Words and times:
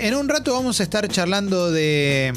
En 0.00 0.14
un 0.14 0.28
rato 0.28 0.52
vamos 0.52 0.78
a 0.78 0.84
estar 0.84 1.08
charlando 1.08 1.72
de, 1.72 2.32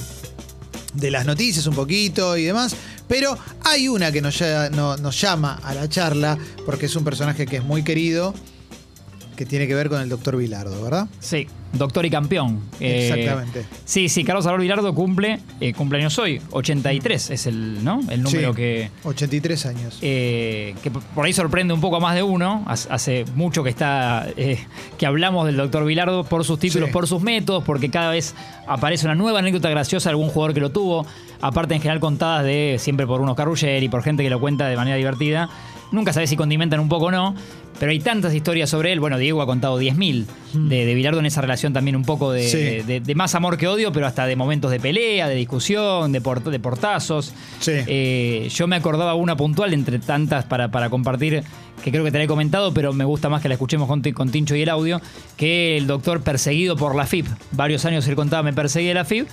de 0.95 1.11
las 1.11 1.27
noticias 1.27 1.67
un 1.67 1.75
poquito 1.75 2.35
y 2.35 2.45
demás, 2.45 2.75
pero 3.07 3.37
hay 3.63 3.87
una 3.87 4.11
que 4.11 4.19
nos, 4.19 4.41
nos 4.71 5.21
llama 5.21 5.59
a 5.63 5.75
la 5.75 5.87
charla 5.87 6.39
porque 6.65 6.87
es 6.87 6.95
un 6.95 7.03
personaje 7.03 7.45
que 7.45 7.57
es 7.57 7.63
muy 7.63 7.83
querido, 7.83 8.33
que 9.35 9.45
tiene 9.45 9.67
que 9.67 9.75
ver 9.75 9.89
con 9.89 10.01
el 10.01 10.09
doctor 10.09 10.35
Vilardo, 10.37 10.83
¿verdad? 10.83 11.07
Sí, 11.19 11.47
doctor 11.73 12.05
y 12.05 12.09
campeón. 12.09 12.59
Eh, 12.79 13.09
Exactamente. 13.09 13.65
Sí, 13.85 14.07
sí, 14.09 14.23
Carlos 14.23 14.45
Álvaro 14.45 14.61
Vilardo 14.61 14.93
cumple 14.93 15.39
eh, 15.59 15.73
cumpleaños 15.73 16.17
hoy. 16.19 16.41
83 16.51 17.29
es 17.31 17.47
el, 17.47 17.83
¿no? 17.83 18.01
el 18.09 18.21
número 18.23 18.51
Sí, 18.51 18.55
que, 18.57 18.91
83 19.03 19.65
años. 19.65 19.97
eh, 20.01 20.75
que 20.83 20.91
por 20.91 21.25
ahí 21.25 21.33
sorprende 21.33 21.73
un 21.73 21.81
poco 21.81 21.95
a 21.95 21.99
más 21.99 22.15
de 22.15 22.23
uno. 22.23 22.63
Hace- 22.67 23.25
mucho 23.35 23.63
que 23.63 23.69
está 23.69 24.27
eh, 24.37 24.59
que 24.97 25.05
hablamos 25.05 25.45
del 25.45 25.57
doctor 25.57 25.85
Vilardo 25.85 26.23
por 26.23 26.43
sus 26.45 26.59
títulos, 26.59 26.89
Sí. 26.89 26.93
por 26.93 27.07
sus 27.07 27.21
métodos, 27.21 27.63
porque 27.63 27.89
cada 27.89 28.11
vez 28.11 28.35
aparece 28.67 29.05
una 29.05 29.15
nueva 29.15 29.39
anécdota 29.39 29.69
graciosa 29.69 30.09
de 30.09 30.11
algún 30.11 30.29
jugador 30.29 30.53
que 30.53 30.59
lo 30.59 30.71
tuvo. 30.71 31.05
Aparte, 31.41 31.73
en 31.73 31.81
general, 31.81 31.99
contadas 31.99 32.43
de 32.43 32.75
siempre 32.79 33.07
por 33.07 33.21
unos 33.21 33.35
carruller 33.35 33.81
y 33.81 33.89
por 33.89 34.03
gente 34.03 34.21
que 34.23 34.29
lo 34.29 34.39
cuenta 34.39 34.67
de 34.67 34.75
manera 34.75 34.97
divertida. 34.97 35.49
Nunca 35.91 36.13
sabes 36.13 36.29
si 36.29 36.37
condimentan 36.37 36.79
un 36.79 36.87
poco 36.87 37.05
o 37.07 37.11
no, 37.11 37.35
pero 37.79 37.91
hay 37.91 37.99
tantas 37.99 38.33
historias 38.33 38.69
sobre 38.69 38.91
él. 38.91 38.99
Bueno, 38.99 39.17
Diego 39.17 39.41
ha 39.41 39.45
contado 39.45 39.79
10.000 39.81 40.25
de, 40.53 40.85
de 40.85 40.93
Bilardo 40.93 41.19
en 41.19 41.25
esa 41.25 41.41
relación 41.41 41.73
también 41.73 41.95
un 41.95 42.03
poco 42.03 42.31
de, 42.31 42.43
Sí. 42.47 42.57
de- 42.85 42.99
de 42.99 43.15
más 43.15 43.33
amor 43.35 43.57
que 43.57 43.67
odio, 43.67 43.91
pero 43.91 44.05
hasta 44.05 44.25
de 44.25 44.35
momentos 44.35 44.69
de 44.71 44.79
pelea, 44.79 45.27
de 45.27 45.35
discusión, 45.35 46.11
de, 46.11 46.21
port- 46.21 46.43
de 46.49 46.59
portazos. 46.59 47.33
Sí. 47.59 47.71
Eh, 47.87 48.49
yo 48.53 48.67
me 48.67 48.75
acordaba 48.75 49.13
una 49.15 49.35
puntual 49.35 49.73
entre 49.73 49.99
tantas 49.99 50.45
para, 50.45 50.69
para 50.69 50.89
compartir, 50.89 51.43
que 51.83 51.89
creo 51.91 52.03
que 52.03 52.11
te 52.11 52.19
la 52.19 52.25
he 52.25 52.27
comentado, 52.27 52.73
pero 52.73 52.93
me 52.93 53.05
gusta 53.05 53.27
más 53.29 53.41
que 53.41 53.47
la 53.47 53.55
escuchemos 53.55 53.87
con, 53.87 54.01
con 54.13 54.29
Tincho 54.29 54.55
y 54.55 54.61
el 54.61 54.69
audio, 54.69 55.01
que 55.37 55.77
el 55.77 55.87
doctor 55.87 56.21
perseguido 56.21 56.75
por 56.75 56.93
la 56.95 57.07
FIP. 57.07 57.25
Varios 57.53 57.85
años 57.85 58.07
él 58.07 58.15
contaba, 58.15 58.43
me 58.43 58.53
perseguía 58.53 58.93
la 58.93 59.05
FIP. 59.05 59.27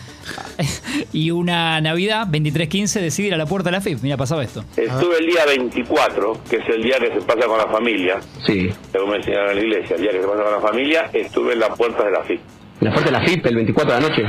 y 1.12 1.30
una 1.30 1.80
Navidad, 1.80 2.26
23-15, 2.28 3.00
decide 3.00 3.28
ir 3.28 3.34
a 3.34 3.36
la 3.36 3.46
puerta 3.46 3.68
de 3.70 3.72
la 3.76 3.80
FIP. 3.80 3.98
Mira, 4.02 4.16
pasaba 4.16 4.42
esto. 4.44 4.64
Estuve 4.76 5.18
el 5.18 5.26
día 5.26 5.44
24, 5.46 6.40
que 6.48 6.56
es 6.56 6.62
el 6.74 6.82
día 6.82 6.96
que 6.98 7.08
se 7.08 7.20
pasa 7.26 7.46
con 7.46 7.58
la 7.58 7.66
familia, 7.66 8.18
Sí. 8.44 8.70
según 8.92 9.10
me 9.10 9.16
enseñaron 9.16 9.50
en 9.50 9.56
la 9.56 9.62
iglesia, 9.62 9.96
el 9.96 10.02
día 10.02 10.10
que 10.12 10.20
se 10.22 10.26
pasa 10.28 10.42
con 10.44 10.52
la 10.52 10.60
familia, 10.60 11.10
estuve 11.12 11.52
en 11.54 11.58
las 11.60 11.76
puertas 11.76 12.04
de 12.04 12.10
la 12.12 12.22
FIP. 12.24 12.40
La 12.80 12.92
puerta 12.92 13.10
de 13.10 13.18
la 13.18 13.24
FIP 13.24 13.46
el 13.46 13.54
24 13.56 13.94
de 13.94 14.00
la 14.00 14.08
noche. 14.08 14.22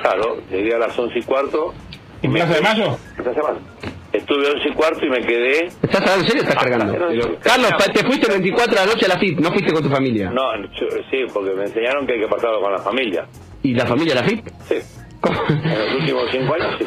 Claro, 0.00 0.36
llegué 0.50 0.74
a 0.74 0.78
las 0.78 0.98
11 0.98 1.18
y 1.18 1.22
cuarto. 1.22 1.74
Y 2.22 2.26
¿En 2.26 2.32
me 2.32 2.40
Plaza 2.40 2.54
de 2.54 2.60
Mayo? 2.62 2.98
En 3.18 3.24
Plaza 3.24 3.40
de 3.40 3.42
Mayo. 3.46 3.60
Estuve 4.12 4.50
11 4.50 4.68
y 4.68 4.72
cuarto 4.72 5.06
y 5.06 5.10
me 5.10 5.20
quedé... 5.20 5.66
¿Estás 5.66 6.00
hablando 6.00 6.20
en 6.22 6.26
serio 6.26 6.42
estás 6.42 6.56
Ah, 6.56 6.60
cargando? 6.68 6.92
no. 6.98 7.38
Carlos, 7.40 7.70
te 7.92 8.04
fuiste 8.04 8.26
el 8.26 8.32
24 8.32 8.74
de 8.74 8.80
la 8.80 8.86
noche 8.92 9.06
a 9.06 9.08
la 9.08 9.18
FIP, 9.18 9.38
no 9.40 9.52
fuiste 9.52 9.72
con 9.72 9.82
tu 9.82 9.88
familia. 9.90 10.30
No, 10.30 10.42
yo- 10.72 10.86
sí, 11.10 11.18
porque 11.32 11.52
me 11.52 11.64
enseñaron 11.64 12.06
que 12.06 12.14
hay 12.14 12.20
que 12.20 12.26
pasarlo 12.28 12.60
con 12.60 12.72
la 12.72 12.78
familia. 12.78 13.26
¿Y 13.62 13.74
la 13.74 13.86
familia 13.86 14.14
de 14.14 14.20
la 14.22 14.26
FIP? 14.26 14.46
Sí, 14.68 14.74
¿Cómo? 15.20 15.38
en 15.48 15.78
los 15.78 15.94
últimos 16.00 16.24
5 16.32 16.54
años 16.54 16.74
sí. 16.78 16.86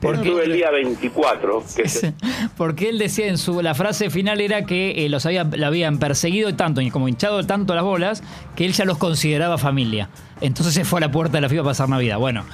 ¿Por 0.00 0.20
qué? 0.22 0.28
Estuve 0.28 0.44
el 0.44 0.52
día 0.54 0.70
24, 0.70 1.64
que 1.76 1.82
es 1.82 2.00
Sí, 2.00 2.12
Porque 2.56 2.88
él 2.88 2.98
decía 2.98 3.26
en 3.26 3.36
su 3.38 3.60
la 3.60 3.74
frase 3.74 4.08
final 4.10 4.40
era 4.40 4.64
que 4.64 5.04
eh, 5.04 5.08
los 5.08 5.26
había, 5.26 5.44
la 5.44 5.66
habían 5.66 5.98
perseguido 5.98 6.54
tanto 6.54 6.80
y 6.80 6.90
como 6.90 7.08
hinchado 7.08 7.44
tanto 7.44 7.74
las 7.74 7.84
bolas 7.84 8.22
que 8.56 8.64
él 8.64 8.72
ya 8.72 8.84
los 8.84 8.96
consideraba 8.98 9.58
familia. 9.58 10.08
Entonces 10.40 10.72
se 10.74 10.84
fue 10.84 10.98
a 10.98 11.02
la 11.02 11.10
puerta 11.12 11.36
de 11.36 11.42
la 11.42 11.48
FIBA 11.48 11.62
a 11.62 11.64
pasar 11.66 11.88
Navidad. 11.88 12.18
Bueno, 12.18 12.44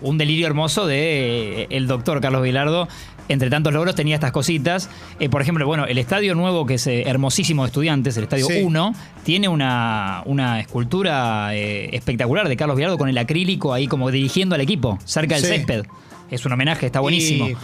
un 0.00 0.18
delirio 0.18 0.46
hermoso 0.46 0.86
de 0.86 1.62
eh, 1.62 1.66
el 1.70 1.86
doctor 1.86 2.20
Carlos 2.20 2.42
Vilardo. 2.42 2.88
Entre 3.26 3.48
tantos 3.48 3.72
logros 3.72 3.94
tenía 3.94 4.16
estas 4.16 4.32
cositas. 4.32 4.90
Eh, 5.18 5.30
por 5.30 5.40
ejemplo, 5.40 5.66
bueno, 5.66 5.86
el 5.86 5.96
estadio 5.96 6.34
nuevo, 6.34 6.66
que 6.66 6.74
es 6.74 6.86
eh, 6.86 7.04
hermosísimo 7.06 7.62
de 7.62 7.68
estudiantes, 7.68 8.16
el 8.18 8.24
estadio 8.24 8.46
Sí. 8.46 8.62
1, 8.62 8.94
tiene 9.24 9.48
una, 9.48 10.22
una 10.26 10.60
escultura 10.60 11.54
eh, 11.56 11.88
espectacular 11.96 12.46
de 12.48 12.56
Carlos 12.56 12.76
Vilardo 12.76 12.98
con 12.98 13.08
el 13.08 13.16
acrílico 13.16 13.72
ahí 13.72 13.86
como 13.88 14.10
dirigiendo 14.10 14.54
al 14.54 14.60
equipo, 14.60 14.98
cerca 15.06 15.36
del 15.36 15.44
Sí. 15.44 15.50
césped. 15.50 15.84
Es 16.34 16.44
un 16.44 16.52
homenaje, 16.52 16.86
está 16.86 17.00
buenísimo. 17.00 17.48
Y- 17.48 17.56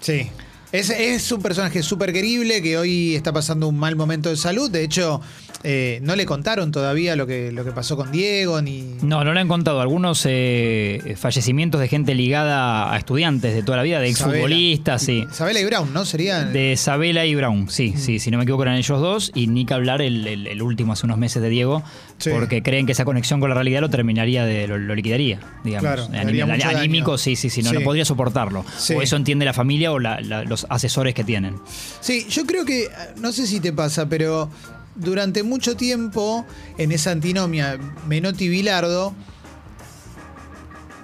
sí. 0.00 0.30
Es, 0.72 0.90
es 0.90 1.30
un 1.32 1.40
personaje 1.42 1.82
súper 1.82 2.12
querible 2.12 2.60
que 2.60 2.76
hoy 2.76 3.14
está 3.14 3.32
pasando 3.32 3.68
un 3.68 3.78
mal 3.78 3.94
momento 3.96 4.30
de 4.30 4.36
salud. 4.36 4.68
De 4.70 4.82
hecho, 4.82 5.20
eh, 5.62 6.00
no 6.02 6.16
le 6.16 6.26
contaron 6.26 6.72
todavía 6.72 7.14
lo 7.16 7.26
que, 7.26 7.52
lo 7.52 7.64
que 7.64 7.70
pasó 7.70 7.96
con 7.96 8.10
Diego 8.10 8.60
ni. 8.60 8.82
No, 9.02 9.24
no 9.24 9.32
le 9.32 9.40
han 9.40 9.46
contado 9.48 9.80
algunos 9.80 10.24
eh, 10.28 11.14
fallecimientos 11.16 11.80
de 11.80 11.86
gente 11.88 12.14
ligada 12.16 12.92
a 12.92 12.98
estudiantes 12.98 13.54
de 13.54 13.62
toda 13.62 13.76
la 13.78 13.84
vida, 13.84 14.00
de 14.00 14.08
exfutbolistas, 14.08 15.02
sí. 15.02 15.24
Isabela 15.30 15.60
y 15.60 15.64
Brown, 15.64 15.92
¿no? 15.94 16.04
Sería. 16.04 16.44
De 16.44 16.76
Sabela 16.76 17.24
y 17.26 17.34
Brown, 17.36 17.70
sí, 17.70 17.92
Mm. 17.94 17.98
sí, 17.98 18.18
si 18.18 18.30
no 18.32 18.38
me 18.38 18.42
equivoco 18.42 18.64
eran 18.64 18.76
ellos 18.76 19.00
dos, 19.00 19.30
y 19.34 19.46
ni 19.46 19.64
que 19.66 19.74
hablar 19.74 20.02
el, 20.02 20.26
el- 20.26 20.46
el 20.48 20.62
último 20.62 20.92
hace 20.94 21.06
unos 21.06 21.16
meses 21.18 21.40
de 21.42 21.48
Diego, 21.48 21.84
Sí. 22.18 22.30
porque 22.30 22.62
creen 22.62 22.86
que 22.86 22.92
esa 22.92 23.04
conexión 23.04 23.38
con 23.40 23.48
la 23.50 23.54
realidad 23.54 23.80
lo 23.80 23.88
terminaría 23.90 24.44
de, 24.44 24.66
lo, 24.66 24.78
lo 24.78 24.94
liquidaría, 24.94 25.38
digamos. 25.64 25.82
Claro, 25.82 26.08
Anim- 26.12 26.46
daño. 26.46 26.78
anímico, 26.78 27.18
sí, 27.18 27.36
sí, 27.36 27.50
sí, 27.50 27.62
no, 27.62 27.70
Sí. 27.70 27.76
no 27.76 27.80
podría 27.82 28.04
soportarlo. 28.04 28.64
Sí. 28.78 28.94
O 28.94 29.00
eso 29.02 29.16
entiende 29.16 29.44
la 29.44 29.52
familia 29.52 29.92
o 29.92 29.98
la- 29.98 30.20
la- 30.20 30.42
los 30.44 30.65
asesores 30.68 31.14
que 31.14 31.24
tienen. 31.24 31.60
Sí, 32.00 32.26
yo 32.28 32.46
creo 32.46 32.64
que, 32.64 32.88
no 33.16 33.32
sé 33.32 33.46
si 33.46 33.60
te 33.60 33.72
pasa, 33.72 34.08
pero 34.08 34.50
durante 34.94 35.42
mucho 35.42 35.76
tiempo 35.76 36.44
en 36.78 36.92
esa 36.92 37.10
antinomia 37.10 37.78
Menotti-Bilardo, 38.08 39.14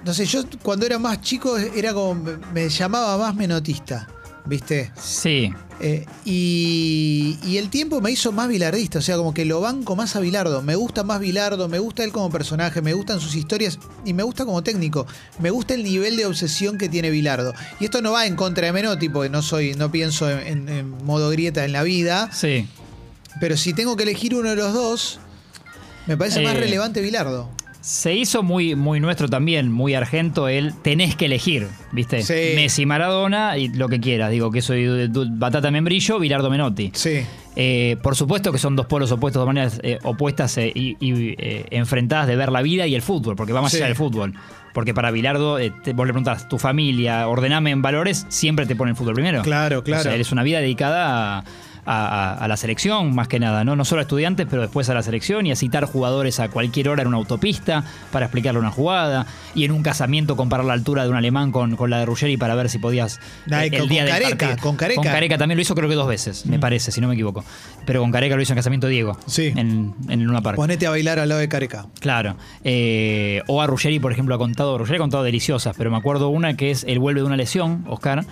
no 0.05 0.13
sé, 0.13 0.25
yo 0.25 0.43
cuando 0.61 0.85
era 0.85 0.99
más 0.99 1.21
chico 1.21 1.57
era 1.57 1.93
como, 1.93 2.15
me 2.53 2.69
llamaba 2.69 3.17
más 3.17 3.35
menotista, 3.35 4.07
¿viste? 4.45 4.91
Sí, 5.01 5.51
Eh, 5.79 6.05
y, 6.23 7.37
y 7.45 7.57
el 7.57 7.69
tiempo 7.69 7.99
me 7.99 8.09
hizo 8.11 8.31
más 8.31 8.47
bilardista, 8.47 8.99
o 8.99 9.01
sea, 9.01 9.17
como 9.17 9.33
que 9.33 9.43
lo 9.43 9.59
banco 9.59 9.95
más 9.97 10.15
a 10.15 10.21
Bilardo. 10.21 10.61
Me 10.61 10.75
gusta 10.75 11.03
más 11.03 11.19
Bilardo, 11.19 11.67
me 11.67 11.79
gusta 11.79 12.03
él 12.05 12.11
como 12.13 12.29
personaje, 12.29 12.81
me 12.81 12.93
gustan 12.93 13.19
sus 13.19 13.35
historias 13.35 13.79
y 14.05 14.13
me 14.13 14.23
gusta 14.23 14.45
como 14.45 14.63
técnico. 14.63 15.05
Me 15.39 15.49
gusta 15.49 15.73
el 15.73 15.83
nivel 15.83 16.15
de 16.15 16.25
obsesión 16.25 16.77
que 16.77 16.87
tiene 16.87 17.09
Bilardo. 17.09 17.53
Y 17.81 17.85
esto 17.85 18.01
no 18.01 18.13
va 18.13 18.25
en 18.27 18.35
contra 18.37 18.67
de 18.67 18.71
Menotti, 18.71 19.09
porque 19.09 19.29
no 19.29 19.41
soy, 19.41 19.73
no 19.73 19.91
pienso 19.91 20.29
en, 20.29 20.47
en- 20.47 20.69
en 20.69 20.89
modo 21.05 21.29
grieta 21.31 21.65
en 21.65 21.73
la 21.73 21.83
vida. 21.83 22.29
sí. 22.31 22.67
Pero 23.41 23.57
si 23.57 23.73
tengo 23.73 23.97
que 23.97 24.03
elegir 24.03 24.35
uno 24.35 24.49
de 24.51 24.55
los 24.55 24.73
dos, 24.73 25.19
me 26.05 26.15
parece 26.15 26.41
más 26.43 26.53
Eh, 26.53 26.59
relevante 26.59 27.01
Bilardo. 27.01 27.49
Se 27.83 28.13
hizo 28.13 28.43
muy, 28.43 28.75
muy 28.75 29.01
nuestro 29.01 29.27
también, 29.27 29.69
muy 29.69 29.93
argento, 29.93 30.47
el 30.47 30.73
tenés 30.73 31.17
que 31.17 31.25
elegir, 31.25 31.67
¿viste? 31.91 32.21
Sí. 32.21 32.55
Messi, 32.55 32.85
Maradona 32.85 33.57
y 33.57 33.67
lo 33.67 33.89
que 33.89 33.99
quieras. 33.99 34.31
Digo 34.31 34.51
que 34.51 34.61
soy 34.61 35.09
Batata 35.31 35.69
Membrillo, 35.69 36.17
Bilardo 36.17 36.49
Menotti. 36.49 36.91
Sí. 36.93 37.25
Eh, 37.57 37.97
por 38.01 38.15
supuesto 38.15 38.53
que 38.53 38.57
son 38.57 38.77
dos 38.77 38.85
polos 38.85 39.11
opuestos, 39.11 39.41
dos 39.41 39.47
maneras 39.47 39.81
eh, 39.83 39.99
opuestas 40.03 40.57
eh, 40.59 40.71
y, 40.73 40.95
y, 41.01 41.35
enfrentadas 41.71 42.27
de 42.27 42.37
ver 42.37 42.53
la 42.53 42.61
vida 42.61 42.87
y 42.87 42.95
el 42.95 43.01
fútbol, 43.01 43.35
porque 43.35 43.51
va 43.51 43.61
más 43.61 43.71
Sí. 43.73 43.79
allá 43.79 43.87
del 43.87 43.97
fútbol. 43.97 44.33
Porque 44.73 44.93
para 44.93 45.11
Bilardo, 45.11 45.57
te, 45.57 45.91
vos 45.91 46.07
le 46.07 46.13
preguntás, 46.13 46.47
tu 46.47 46.57
familia, 46.57 47.27
ordename 47.27 47.71
en 47.71 47.81
valores, 47.81 48.25
siempre 48.29 48.65
te 48.65 48.77
pone 48.77 48.91
el 48.91 48.97
fútbol 48.97 49.13
primero. 49.15 49.41
Claro, 49.41 49.83
claro. 49.83 49.99
O 49.99 50.03
sea, 50.03 50.15
él 50.15 50.21
es 50.21 50.31
una 50.31 50.43
vida 50.43 50.61
dedicada 50.61 51.39
a, 51.39 51.43
a- 51.85 52.33
a 52.35 52.47
la 52.47 52.57
selección, 52.57 53.13
más 53.15 53.27
que 53.27 53.39
nada, 53.39 53.63
¿no? 53.63 53.75
No 53.75 53.85
solo 53.85 53.99
a 53.99 54.03
estudiantes, 54.03 54.47
pero 54.49 54.61
después 54.61 54.89
a 54.89 54.93
la 54.93 55.03
selección 55.03 55.45
y 55.45 55.51
a 55.51 55.55
citar 55.55 55.85
jugadores 55.85 56.39
a 56.39 56.49
cualquier 56.49 56.89
hora 56.89 57.01
en 57.01 57.07
una 57.09 57.17
autopista 57.17 57.83
para 58.11 58.25
explicarle 58.27 58.59
una 58.59 58.71
jugada. 58.71 59.25
Y 59.55 59.65
en 59.65 59.71
un 59.71 59.83
casamiento 59.83 60.35
comparar 60.35 60.65
la 60.65 60.73
altura 60.73 61.03
de 61.03 61.09
un 61.09 61.15
alemán 61.15 61.51
con, 61.51 61.75
con 61.75 61.89
la 61.89 61.99
de 61.99 62.05
Ruggeri 62.05 62.37
para 62.37 62.55
ver 62.55 62.69
si 62.69 62.77
podías. 62.79 63.19
Ay, 63.51 63.69
eh, 63.71 63.77
con- 63.79 63.87
con 63.87 63.97
Careca, 63.97 64.57
con 64.57 64.75
Careca. 64.75 65.01
Con 65.01 65.11
Careca 65.11 65.37
también 65.37 65.57
lo 65.57 65.61
hizo 65.61 65.75
creo 65.75 65.89
que 65.89 65.95
dos 65.95 66.07
veces, 66.07 66.45
me 66.45 66.59
parece, 66.59 66.91
si 66.91 67.01
no 67.01 67.07
me 67.07 67.13
equivoco. 67.15 67.43
Pero 67.85 68.01
con 68.01 68.11
Careca 68.11 68.35
lo 68.35 68.41
hizo 68.41 68.53
en 68.53 68.57
casamiento 68.57 68.87
Diego. 68.87 69.17
Sí. 69.25 69.53
En, 69.55 69.93
en 70.09 70.23
Luna 70.23 70.41
Park. 70.41 70.55
Ponete 70.55 70.87
a 70.87 70.89
bailar 70.91 71.19
al 71.19 71.29
lado 71.29 71.41
de 71.41 71.49
Careca. 71.49 71.85
Claro. 71.99 72.35
Eh, 72.63 73.41
o 73.47 73.61
a 73.61 73.67
Ruggeri, 73.67 73.99
por 73.99 74.11
ejemplo, 74.11 74.35
ha 74.35 74.37
contado. 74.37 74.77
Ruggeri 74.77 74.95
ha 74.97 74.99
contado 74.99 75.23
deliciosas, 75.23 75.75
pero 75.77 75.91
me 75.91 75.97
acuerdo 75.97 76.29
una 76.29 76.55
que 76.55 76.71
es 76.71 76.83
Él 76.85 76.99
vuelve 76.99 77.21
de 77.21 77.27
una 77.27 77.37
lesión, 77.37 77.83
Oscar. 77.87 78.25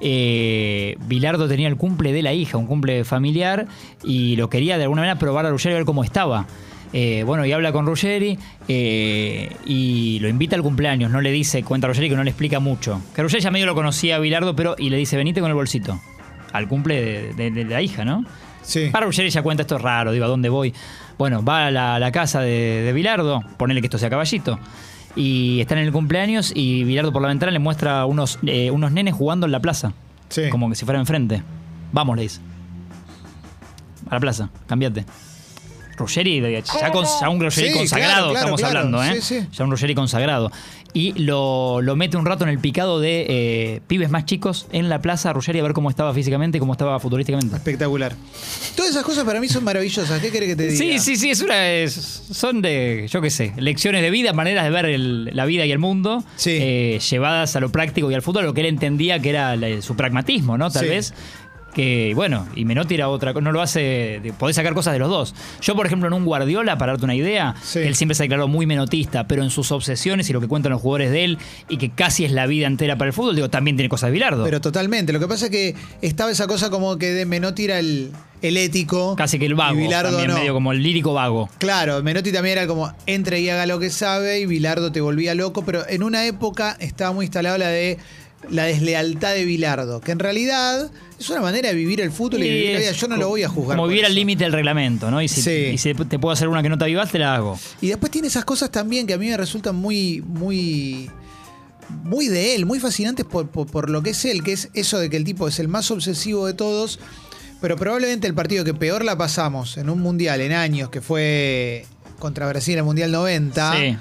Eh, 0.00 0.96
Bilardo 1.06 1.48
tenía 1.48 1.68
el 1.68 1.76
cumple 1.76 2.12
de 2.12 2.22
la 2.22 2.32
hija, 2.32 2.56
un 2.56 2.66
cumple 2.66 3.04
familiar, 3.04 3.66
y 4.04 4.36
lo 4.36 4.48
quería 4.50 4.76
de 4.78 4.84
alguna 4.84 5.02
manera 5.02 5.18
probar 5.18 5.46
a 5.46 5.50
Ruggeri 5.50 5.74
a 5.74 5.78
ver 5.78 5.84
cómo 5.86 6.04
estaba. 6.04 6.46
Eh, 6.92 7.22
bueno, 7.26 7.44
y 7.44 7.52
habla 7.52 7.70
con 7.72 7.84
Ruggeri 7.86 8.38
eh, 8.66 9.54
y 9.66 10.18
lo 10.20 10.28
invita 10.28 10.56
al 10.56 10.62
cumpleaños. 10.62 11.10
No 11.10 11.20
le 11.20 11.30
dice, 11.30 11.62
cuenta 11.62 11.86
Ruggeri 11.86 12.08
que 12.08 12.16
no 12.16 12.24
le 12.24 12.30
explica 12.30 12.60
mucho. 12.60 13.00
Que 13.14 13.22
Ruggeri 13.22 13.42
ya 13.42 13.50
medio 13.50 13.66
lo 13.66 13.74
conocía 13.74 14.16
a 14.16 14.18
Bilardo, 14.18 14.56
pero 14.56 14.74
y 14.78 14.88
le 14.90 14.96
dice, 14.96 15.16
venite 15.16 15.40
con 15.40 15.50
el 15.50 15.54
bolsito. 15.54 16.00
Al 16.52 16.66
cumple 16.66 17.32
de, 17.34 17.34
de- 17.34 17.50
de 17.50 17.64
la 17.64 17.82
hija, 17.82 18.04
¿no? 18.06 18.24
Sí. 18.62 18.88
Para 18.90 19.04
Ruggeri 19.06 19.28
ya 19.30 19.42
cuenta 19.42 19.62
esto 19.62 19.76
es 19.76 19.82
raro, 19.82 20.12
digo, 20.12 20.24
¿a 20.24 20.28
dónde 20.28 20.48
voy? 20.48 20.72
Bueno, 21.18 21.42
va 21.44 21.66
a 21.66 21.70
la, 21.70 21.94
a 21.96 21.98
la 21.98 22.10
casa 22.12 22.40
de, 22.40 22.82
de 22.82 22.92
Bilardo, 22.92 23.42
ponele 23.56 23.80
que 23.80 23.86
esto 23.86 23.98
sea 23.98 24.08
caballito. 24.10 24.58
Y 25.16 25.60
están 25.60 25.78
en 25.78 25.86
el 25.86 25.92
cumpleaños 25.92 26.52
y 26.54 26.84
Bilardo 26.84 27.12
por 27.12 27.22
la 27.22 27.28
ventana 27.28 27.50
le 27.50 27.58
muestra 27.58 28.04
unos, 28.06 28.38
eh, 28.46 28.70
unos 28.70 28.92
nenes 28.92 29.14
jugando 29.14 29.46
en 29.46 29.52
la 29.52 29.60
plaza. 29.60 29.92
Sí. 30.28 30.48
Como 30.50 30.68
que 30.68 30.74
si 30.76 30.84
fuera 30.84 31.00
enfrente. 31.00 31.42
Vamos, 31.92 32.16
le 32.16 32.22
dice. 32.22 32.40
A 34.10 34.14
la 34.14 34.20
plaza, 34.20 34.50
cambiate. 34.66 35.04
Ruggeri, 35.96 36.38
de- 36.40 36.62
ya, 36.80 36.92
con- 36.92 37.04
ya 37.20 37.28
un 37.28 37.40
Ruggeri 37.40 37.68
Sí, 37.72 37.74
consagrado 37.76 38.12
claro, 38.12 38.30
claro, 38.30 38.38
estamos 38.38 38.60
claro. 38.60 38.78
hablando, 38.78 39.02
¿eh? 39.02 39.20
Sí, 39.20 39.40
sí. 39.40 39.48
Ya 39.52 39.64
un 39.64 39.70
Ruggeri 39.72 39.94
consagrado. 39.96 40.52
Y 40.98 41.12
lo, 41.12 41.80
lo 41.80 41.94
mete 41.94 42.16
un 42.16 42.26
rato 42.26 42.42
en 42.42 42.50
el 42.50 42.58
picado 42.58 42.98
de 42.98 43.24
eh, 43.28 43.80
pibes 43.86 44.10
más 44.10 44.24
chicos 44.24 44.66
en 44.72 44.88
la 44.88 45.00
plaza 45.00 45.32
Ruggeri 45.32 45.60
a 45.60 45.62
ver 45.62 45.72
cómo 45.72 45.90
estaba 45.90 46.12
físicamente 46.12 46.58
y 46.58 46.60
cómo 46.60 46.72
estaba 46.72 46.98
futurísticamente. 46.98 47.54
Espectacular. 47.54 48.14
Todas 48.74 48.90
esas 48.90 49.04
cosas 49.04 49.22
para 49.22 49.38
mí 49.40 49.46
son 49.48 49.62
maravillosas. 49.62 50.20
¿Qué 50.20 50.32
querés 50.32 50.48
que 50.48 50.56
te 50.56 50.66
diga? 50.66 50.76
Sí, 50.76 50.98
sí, 50.98 51.14
sí, 51.16 51.30
es 51.30 51.40
una, 51.40 51.70
es- 51.70 52.24
son 52.32 52.62
de, 52.62 53.06
yo 53.08 53.20
qué 53.20 53.30
sé, 53.30 53.52
lecciones 53.58 54.02
de 54.02 54.10
vida, 54.10 54.32
maneras 54.32 54.64
de 54.64 54.70
ver 54.70 54.86
el- 54.86 55.30
la 55.36 55.44
vida 55.44 55.64
y 55.66 55.70
el 55.70 55.78
mundo, 55.78 56.24
Sí. 56.34 56.58
eh, 56.60 56.98
llevadas 57.08 57.54
a 57.54 57.60
lo 57.60 57.70
práctico 57.70 58.10
y 58.10 58.14
al 58.14 58.22
fútbol, 58.22 58.44
lo 58.46 58.52
que 58.52 58.62
él 58.62 58.66
entendía 58.66 59.20
que 59.20 59.30
era 59.30 59.54
la- 59.54 59.80
su 59.82 59.94
pragmatismo, 59.94 60.58
¿no? 60.58 60.68
Tal 60.68 60.82
Sí. 60.82 60.88
vez. 60.90 61.14
Que 61.78 62.10
bueno, 62.16 62.44
y 62.56 62.64
Menotti 62.64 62.96
era 62.96 63.08
otra 63.08 63.32
cosa, 63.32 63.44
no 63.44 63.52
lo 63.52 63.62
hace, 63.62 64.20
podés 64.36 64.56
sacar 64.56 64.74
cosas 64.74 64.94
de 64.94 64.98
los 64.98 65.08
dos. 65.08 65.32
Yo, 65.60 65.76
por 65.76 65.86
ejemplo, 65.86 66.08
en 66.08 66.12
un 66.12 66.24
Guardiola, 66.24 66.76
para 66.76 66.90
darte 66.90 67.04
una 67.04 67.14
idea, 67.14 67.54
Sí. 67.62 67.78
él 67.78 67.94
siempre 67.94 68.16
se 68.16 68.24
declaró 68.24 68.48
muy 68.48 68.66
menotista, 68.66 69.28
pero 69.28 69.44
en 69.44 69.50
sus 69.50 69.70
obsesiones 69.70 70.28
y 70.28 70.32
lo 70.32 70.40
que 70.40 70.48
cuentan 70.48 70.72
los 70.72 70.82
jugadores 70.82 71.12
de 71.12 71.22
él, 71.22 71.38
y 71.68 71.76
que 71.76 71.90
casi 71.90 72.24
es 72.24 72.32
la 72.32 72.46
vida 72.48 72.66
entera 72.66 72.98
para 72.98 73.10
el 73.10 73.12
fútbol, 73.12 73.36
digo, 73.36 73.48
también 73.48 73.76
tiene 73.76 73.88
cosas 73.88 74.08
de 74.08 74.12
Bilardo. 74.14 74.42
Pero 74.42 74.60
totalmente. 74.60 75.12
Lo 75.12 75.20
que 75.20 75.28
pasa 75.28 75.44
es 75.44 75.50
que 75.52 75.76
estaba 76.02 76.32
esa 76.32 76.48
cosa 76.48 76.68
como 76.68 76.98
que 76.98 77.12
de 77.12 77.26
Menotti 77.26 77.66
era 77.66 77.78
el, 77.78 78.10
el 78.42 78.56
ético. 78.56 79.14
casi 79.14 79.38
que 79.38 79.46
el 79.46 79.54
vago, 79.54 79.78
Y 79.78 79.82
Bilardo 79.82 80.10
también 80.10 80.30
no. 80.32 80.38
medio 80.38 80.54
como 80.54 80.72
el 80.72 80.82
lírico 80.82 81.14
vago. 81.14 81.48
Claro, 81.58 82.02
Menotti 82.02 82.32
también 82.32 82.58
era 82.58 82.66
como 82.66 82.92
entre 83.06 83.38
y 83.40 83.50
haga 83.50 83.66
lo 83.66 83.78
que 83.78 83.90
sabe 83.90 84.40
y 84.40 84.46
Bilardo 84.46 84.90
te 84.90 85.00
volvía 85.00 85.36
loco, 85.36 85.64
pero 85.64 85.88
en 85.88 86.02
una 86.02 86.26
época 86.26 86.76
estaba 86.80 87.12
muy 87.12 87.26
instalada 87.26 87.56
la 87.56 87.68
de 87.68 87.98
la 88.50 88.64
deslealtad 88.64 89.34
de 89.34 89.44
Bilardo, 89.44 90.00
que 90.00 90.12
en 90.12 90.18
realidad 90.18 90.90
es 91.18 91.28
una 91.30 91.40
manera 91.40 91.68
de 91.70 91.74
vivir 91.74 92.00
el 92.00 92.12
fútbol 92.12 92.42
y, 92.42 92.48
vivir 92.48 92.72
la 92.74 92.78
vida. 92.80 92.92
Yo 92.92 93.08
no 93.08 93.16
lo 93.16 93.28
voy 93.28 93.42
a 93.42 93.48
juzgar. 93.48 93.76
Como 93.76 93.88
vivir 93.88 94.04
al 94.06 94.14
límite 94.14 94.44
del 94.44 94.52
reglamento, 94.52 95.10
¿no? 95.10 95.20
Y 95.20 95.28
si, 95.28 95.42
Sí. 95.42 95.50
y 95.74 95.78
si 95.78 95.92
te 95.94 96.18
puedo 96.18 96.32
hacer 96.32 96.48
una 96.48 96.62
que 96.62 96.68
no 96.68 96.78
te 96.78 96.84
avivas, 96.84 97.10
te 97.10 97.18
la 97.18 97.34
hago. 97.34 97.58
Y 97.80 97.88
después 97.88 98.10
tiene 98.12 98.28
esas 98.28 98.44
cosas 98.44 98.70
también 98.70 99.06
que 99.06 99.14
a 99.14 99.18
mí 99.18 99.26
me 99.28 99.36
resultan 99.36 99.74
muy, 99.76 100.22
muy, 100.26 101.10
muy 102.04 102.28
de 102.28 102.54
él, 102.54 102.64
muy 102.66 102.80
fascinantes 102.80 103.24
por, 103.26 103.48
por- 103.48 103.66
por 103.66 103.90
lo 103.90 104.02
que 104.02 104.10
es 104.10 104.24
él, 104.24 104.42
que 104.44 104.52
es 104.52 104.68
eso 104.74 104.98
de 104.98 105.10
que 105.10 105.16
el 105.16 105.24
tipo 105.24 105.48
es 105.48 105.58
el 105.58 105.68
más 105.68 105.90
obsesivo 105.90 106.46
de 106.46 106.54
todos, 106.54 107.00
pero 107.60 107.76
probablemente 107.76 108.26
el 108.28 108.34
partido 108.34 108.64
que 108.64 108.74
peor 108.74 109.04
la 109.04 109.18
pasamos 109.18 109.76
en 109.78 109.90
un 109.90 110.00
mundial 110.00 110.40
en 110.40 110.52
años, 110.52 110.90
que 110.90 111.00
fue 111.00 111.84
contra 112.18 112.46
Brasil 112.48 112.74
en 112.74 112.78
el 112.80 112.84
Mundial 112.84 113.10
90, 113.12 113.74
Sí. 113.76 113.96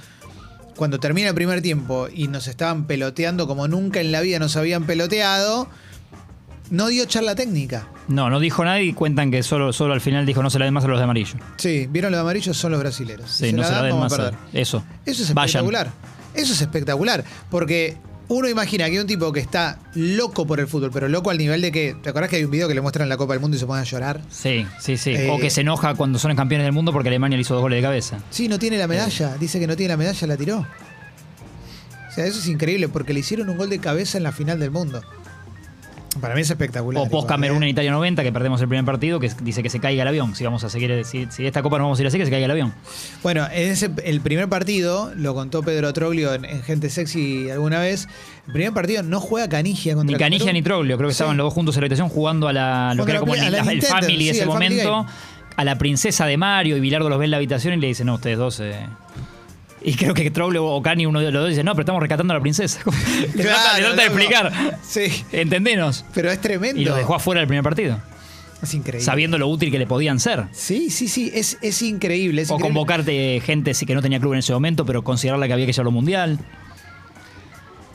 Cuando 0.77 1.00
termina 1.00 1.27
el 1.29 1.35
primer 1.35 1.62
tiempo 1.62 2.07
y 2.13 2.29
nos 2.29 2.47
estaban 2.47 2.85
peloteando 2.85 3.47
como 3.47 3.68
nunca 3.68 4.00
en 4.00 4.13
la 4.13 4.21
vida 4.21 4.39
nos 4.39 4.56
habían 4.56 4.85
peloteado, 4.85 5.68
no 6.69 6.88
dio 6.88 7.06
charla 7.06 7.35
técnica. 7.35 7.88
No, 8.07 8.29
no 8.29 8.39
dijo 8.39 8.63
nada 8.63 8.79
y 8.81 8.94
cuentan 8.94 9.31
que 9.31 9.44
solo, 9.44 9.74
solo 9.74 9.94
al 9.94 10.01
final 10.01 10.25
dijo 10.25 10.41
no 10.41 10.50
se 10.50 10.59
la 10.59 10.65
den 10.65 10.74
más 10.74 10.85
a 10.85 10.88
los 10.88 10.97
de 10.97 11.03
amarillo. 11.03 11.35
Sí, 11.57 11.88
vieron 11.89 12.12
lo 12.12 12.18
de 12.18 12.21
amarillo 12.21 12.53
son 12.53 12.71
los 12.71 12.79
brasileros. 12.79 13.29
Sí, 13.29 13.51
no 13.51 13.63
la 13.63 13.68
se 13.68 13.74
la 13.74 13.83
den 13.83 14.00
más 14.00 14.13
a 14.13 14.15
perder. 14.15 14.33
Eso. 14.53 14.83
Eso 15.06 15.24
es 15.24 15.33
Vayan. 15.33 15.47
espectacular. 15.65 15.91
Eso 16.33 16.53
es 16.53 16.62
espectacular. 16.62 17.24
Porque 17.50 17.97
uno 18.29 18.50
imagina 18.50 18.85
que 18.85 18.91
hay 18.91 18.97
un 19.00 19.07
tipo 19.07 19.31
que 19.31 19.39
está 19.39 19.79
loco 19.94 20.45
por 20.45 20.59
el 20.59 20.68
fútbol, 20.68 20.91
pero 20.91 21.07
loco 21.07 21.29
al 21.29 21.38
nivel 21.38 21.62
de 21.62 21.71
que. 21.71 21.95
¿Te 22.01 22.09
acordás 22.09 22.29
que 22.29 22.35
hay 22.38 22.44
un 22.44 22.51
video 22.51 22.68
que 22.68 22.74
le 22.74 22.81
muestran 22.81 23.07
la 23.07 23.18
Copa 23.18 23.33
del 23.33 23.41
Mundo 23.41 23.56
y 23.56 23.59
se 23.59 23.65
ponen 23.65 23.81
a 23.81 23.85
llorar? 23.85 24.21
Sí, 24.29 24.65
sí, 24.79 24.97
sí. 24.97 25.12
Eh, 25.12 25.29
o 25.31 25.39
que 25.39 25.50
se 25.50 25.62
enoja 25.62 25.95
cuando 25.95 26.19
son 26.19 26.35
campeones 26.35 26.65
del 26.65 26.74
mundo 26.74 26.91
porque 26.91 27.07
Alemania 27.09 27.38
le 27.38 27.41
hizo 27.41 27.53
dos 27.53 27.62
goles 27.62 27.77
de 27.77 27.83
cabeza. 27.83 28.19
Sí, 28.29 28.47
no 28.47 28.59
tiene 28.59 28.77
la 28.77 28.88
medalla. 28.88 29.35
Eh. 29.35 29.38
Dice 29.39 29.59
que 29.59 29.68
no 29.68 29.75
tiene 29.75 29.94
la 29.94 29.97
medalla, 29.97 30.27
la 30.27 30.38
tiró. 30.38 30.59
O 30.59 32.13
sea, 32.13 32.25
eso 32.25 32.39
es 32.39 32.47
increíble 32.47 32.89
porque 32.89 33.13
le 33.13 33.19
hicieron 33.21 33.50
un 33.50 33.57
gol 33.57 33.69
de 33.69 33.79
cabeza 33.79 34.18
en 34.18 34.24
la 34.24 34.31
final 34.31 34.59
del 34.59 34.71
mundo. 34.71 35.01
Para 36.22 36.36
mí 36.36 36.42
es 36.42 36.50
espectacular. 36.50 37.04
O 37.04 37.10
post 37.10 37.28
Camerún 37.28 37.58
en 37.58 37.64
¿eh? 37.64 37.69
Italia 37.69 37.92
90, 37.92 38.24
que 38.24 38.31
perdemos 38.31 38.62
el 38.62 38.68
primer 38.68 38.86
partido, 38.86 39.19
que 39.19 39.31
dice 39.42 39.64
que 39.64 39.69
se 39.69 39.80
caiga 39.80 40.02
el 40.02 40.08
avión. 40.08 40.36
Si 40.36 40.44
vamos 40.44 40.64
a 40.64 40.69
seguir, 40.69 41.04
si, 41.06 41.28
si 41.30 41.46
esta 41.46 41.62
copa 41.62 41.78
no 41.78 41.86
vamos 41.86 42.00
a 42.00 42.02
ir 42.02 42.08
así, 42.08 42.18
que 42.18 42.25
se 42.25 42.31
caiga 42.31 42.46
el 42.46 42.52
avión. 42.52 42.74
Bueno, 43.24 43.46
en 43.52 43.72
ese, 43.72 43.90
el 44.04 44.22
primer 44.22 44.48
partido, 44.50 45.12
lo 45.16 45.34
contó 45.34 45.64
Pedro 45.64 45.92
Troglio 45.94 46.34
en, 46.34 46.46
en 46.46 46.64
Gente 46.64 46.90
Sexy 46.90 47.50
alguna 47.50 47.80
vez. 47.80 48.08
El 48.48 48.54
primer 48.54 48.74
partido 48.74 49.04
no 49.04 49.19
juega 49.19 49.48
Canigia 49.50 49.96
contra 49.96 50.16
Ni 50.16 50.19
Canigia 50.19 50.54
ni 50.54 50.62
Troglio, 50.62 50.98
creo 50.98 51.10
que 51.10 51.14
Sí. 51.14 51.18
estaban 51.18 51.38
los 51.38 51.46
dos 51.46 51.54
juntos 51.54 51.75
en 51.75 51.81
la 51.81 51.86
habitación 51.86 52.10
jugando 52.10 52.48
a 52.48 52.54
la, 52.54 52.94
lo 52.96 53.06
que 53.06 53.12
era 53.12 53.20
la 53.20 53.22
como 53.22 53.36
el, 53.36 53.52
la 53.52 53.63
family 53.63 54.18
de 54.18 54.24
sí, 54.24 54.30
ese 54.30 54.44
el 54.44 54.50
Family 54.50 54.70
momento. 54.75 54.92
Game. 55.04 55.10
A 55.58 55.63
la 55.63 55.78
princesa 55.78 56.25
de 56.28 56.38
Mario 56.38 56.78
y 56.78 56.80
Bilardo 56.80 57.10
los 57.10 57.18
ve 57.18 57.25
en 57.25 57.31
la 57.31 57.38
habitación 57.38 57.74
y 57.74 57.78
le 57.78 57.88
dice, 57.88 58.06
no, 58.06 58.13
ustedes 58.16 58.38
dos. 58.38 58.60
eh". 58.60 58.86
Y 59.83 59.95
creo 59.95 60.13
que 60.13 60.29
Troglio 60.31 60.65
o 60.65 60.81
Cani, 60.81 61.06
uno 61.06 61.19
de 61.19 61.31
los 61.31 61.41
dos, 61.41 61.50
dice, 61.50 61.63
no, 61.63 61.71
pero 61.74 61.81
estamos 61.81 62.01
rescatando 62.01 62.33
a 62.33 62.38
la 62.38 62.41
princesa. 62.41 62.79
le 63.35 63.44
trata, 63.44 63.77
le 63.77 63.83
trata 63.85 63.95
de 63.95 64.03
explicar. 64.07 64.79
Sí, 64.83 65.24
Entendenos. 65.31 66.03
pero 66.13 66.31
es 66.31 66.41
tremendo. 66.41 66.81
Y 66.81 66.85
los 66.85 66.97
dejó 66.97 67.15
afuera 67.15 67.39
del 67.39 67.47
primer 67.47 67.63
partido, 67.63 68.00
Es 68.62 68.74
increíble. 68.74 69.06
sabiendo 69.06 69.38
lo 69.38 69.47
útil 69.47 69.69
que 69.71 69.77
le 69.79 69.85
podían 69.85 70.19
ser. 70.19 70.45
Sí, 70.51 70.89
sí, 70.89 71.07
sí, 71.07 71.31
es, 71.33 71.57
es 71.62 71.81
increíble. 71.83 72.41
es 72.41 72.50
O 72.50 72.56
increíble. 72.56 72.74
convocarte 72.74 73.41
gente 73.45 73.71
que 73.74 73.94
no 73.95 74.01
tenía 74.01 74.19
club 74.19 74.33
en 74.33 74.39
ese 74.39 74.51
momento, 74.53 74.83
pero 74.85 75.03
considerarla 75.03 75.45
que 75.47 75.53
había 75.53 75.65
que 75.68 75.74
llevarlo 75.74 75.91
mundial. 75.91 76.39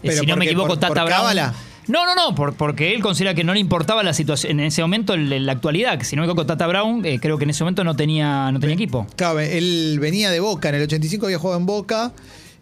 Eh, 0.04 0.08
Pero 0.08 0.20
si 0.20 0.26
no 0.26 0.32
¿por 0.34 0.38
me 0.38 0.44
equivoco, 0.46 0.68
¿Por- 0.68 0.78
Tata 0.78 0.94
por 0.94 1.04
Brown. 1.04 1.20
cábala? 1.20 1.54
No, 1.88 2.06
no, 2.06 2.14
no, 2.14 2.34
por- 2.34 2.54
porque 2.54 2.94
él 2.94 3.02
considera 3.02 3.34
que 3.34 3.44
no 3.44 3.52
le 3.54 3.60
importaba 3.60 4.02
la 4.02 4.14
situación 4.14 4.60
en 4.60 4.66
ese 4.66 4.82
momento, 4.82 5.14
en 5.14 5.44
la 5.46 5.52
actualidad. 5.52 5.98
Que 5.98 6.04
si 6.04 6.14
no 6.16 6.22
me 6.22 6.26
equivoco, 6.26 6.46
Tata 6.46 6.66
Brown, 6.66 7.04
eh, 7.04 7.18
creo 7.20 7.38
que 7.38 7.44
en 7.44 7.50
ese 7.50 7.64
momento 7.64 7.82
no 7.84 7.96
tenía, 7.96 8.50
no 8.52 8.60
tenía 8.60 8.74
equipo. 8.74 9.06
Claro, 9.16 9.40
él 9.40 9.98
venía 10.00 10.30
de 10.30 10.40
Boca, 10.40 10.68
en 10.68 10.76
el 10.76 10.82
85 10.82 11.26
había 11.26 11.38
jugado 11.38 11.58
en 11.60 11.66
Boca. 11.66 12.12